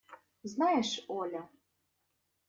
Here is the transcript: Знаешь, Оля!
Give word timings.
Знаешь, 0.53 1.03
Оля! 1.07 1.43